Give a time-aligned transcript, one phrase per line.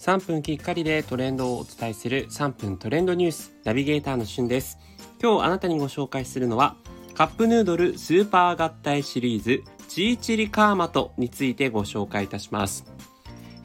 [0.00, 4.78] 3分きっかりでトレンドをお伝えする3分トレンドニュースナビゲーターのしゅんです。
[5.22, 6.74] 今日あなたにご紹介するのは
[7.12, 12.86] カップヌードルスーパー合体シリーズチーチリカーマトについてご紹介いたします。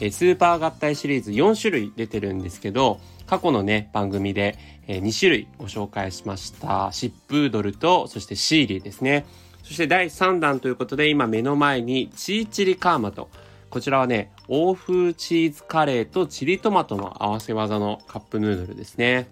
[0.00, 4.58] えスーパー合体シリーズ4種類出てるんですけど、過去のね、番組で、
[4.88, 6.90] 2種類ご紹介しました。
[6.90, 9.24] シップードルと、そしてシーリーですね。
[9.62, 13.30] そして第3弾ということで、今目の前にチーチリカーマト。
[13.74, 19.28] こちらはね、欧風チーズカレーとチリトマトの合わせ技のカップヌードルですね。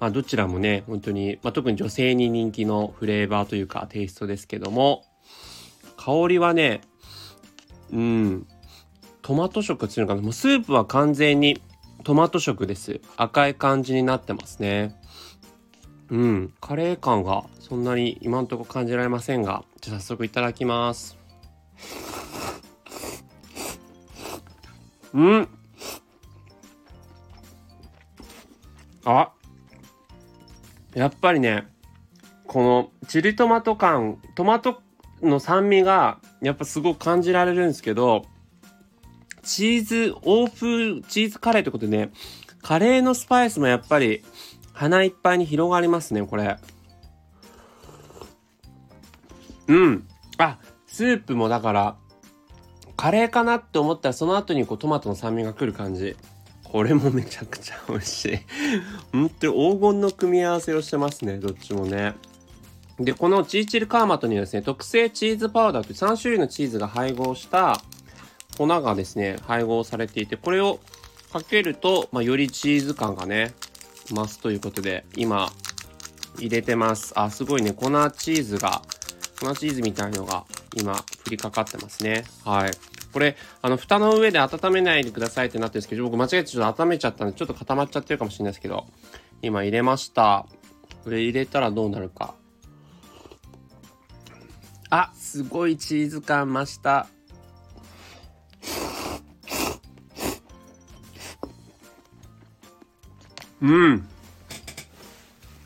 [0.00, 5.04] まあ、どちらもね、本当に、まあ、特に女性に人気のフレーバーというかテイストですけども、
[5.98, 6.80] 香りはね、
[7.92, 8.46] うん、
[9.20, 11.60] トマト色っていうのかなもうスープは完全に
[12.04, 13.02] トマト色です。
[13.18, 14.98] 赤い感じになってますね。
[16.08, 21.23] うん、カレー感がそんなに今んとこ感じられませんが、じゃあ早速いただきます。
[25.14, 25.48] うん。
[29.04, 29.32] あ、
[30.94, 31.68] やっぱりね、
[32.46, 34.82] このチリトマト感、トマト
[35.22, 38.26] の酸味がやっぱすごく感じられるんですけど、
[39.42, 42.12] チーズ、欧風チーズカレーってことでね、
[42.62, 44.24] カレーのスパイスもやっぱり
[44.72, 46.56] 鼻いっぱいに広がりますね、これ。
[49.68, 50.08] うん。
[50.38, 51.96] あ、スープもだから、
[52.96, 56.16] カレーかなって思ったらその後にこうトマトの酸味が来る感じ。
[56.62, 58.38] これもめちゃくちゃ美味しい。
[59.12, 62.14] 本当に黄金の組み合わせをしてますね、どっちもね。
[62.98, 67.80] で、このチーチルカーマトにはですね、特製チーズパウダーという3種類のチーズが配合した
[68.58, 70.80] 粉がですね、配合されていて、これを
[71.32, 73.54] かけると、まあ、よりチーズ感がね、
[74.06, 75.52] 増すということで、今、
[76.38, 77.12] 入れてます。
[77.16, 78.82] あ、すごいね、粉チーズが、
[79.40, 80.44] 粉チーズみたいのが
[80.74, 80.94] 今、
[81.24, 82.24] 振りかかってますね。
[82.44, 82.70] はい。
[83.12, 88.86] これ、あの、蓋の上で温めないでくださいってなってるんですけど、僕間違えてちょっと温めちゃったんで、ちょっと固まっちゃってるかもしれないですけど、
[89.40, 90.46] 今入れました。
[91.04, 92.34] これ入れたらどうなるか。
[94.90, 97.06] あ、すごいチーズ感増した。
[103.60, 104.08] うん。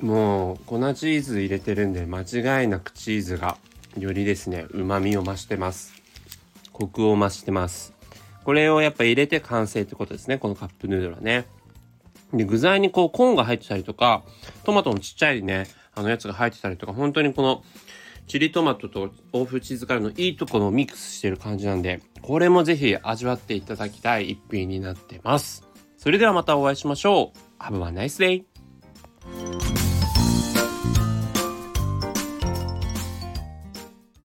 [0.00, 3.56] もう、粉チーズ入れてるんで、間違いなくチーズが、
[3.98, 5.94] よりですね、旨味を増してます。
[6.72, 7.94] コクを増してます。
[8.44, 10.38] これをやっぱ入れて完成ってことですね。
[10.38, 11.46] このカップヌードルはね。
[12.32, 14.22] で、具材にこうコーンが入ってたりとか、
[14.64, 17.64] トマトのちっちゃいね、あのやつが入ってたりとか、本当にこの
[18.26, 25.64] チリトマトと欧風チーズカレーのいいところをミックスしてる感じなんで、これもぜひ味わっていただきたい一品になってます。
[25.96, 27.62] それではまたお会いしましょう。
[27.62, 28.55] Have a nice day!